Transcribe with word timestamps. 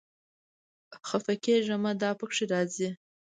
خپه 1.09 1.33
کېږه 1.43 1.75
مه، 1.83 1.91
دا 2.01 2.09
پکې 2.19 2.43
راځي 2.51 2.89